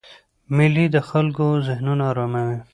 مېلې 0.55 0.85
د 0.95 0.97
خلکو 1.09 1.45
ذهنونه 1.67 2.03
آراموي. 2.11 2.59